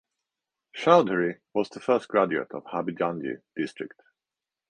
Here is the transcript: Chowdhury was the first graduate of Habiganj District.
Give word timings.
Chowdhury 0.75 1.41
was 1.53 1.69
the 1.69 1.79
first 1.79 2.07
graduate 2.07 2.51
of 2.55 2.63
Habiganj 2.65 3.43
District. 3.55 4.01